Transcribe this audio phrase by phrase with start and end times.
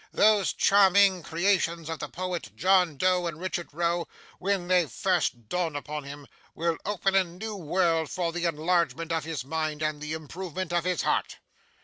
[0.11, 4.07] Those charming creations of the poet, John Doe and Richard Roe,
[4.39, 9.25] when they first dawn upon him, will open a new world for the enlargement of
[9.25, 11.37] his mind and the improvement of his heart.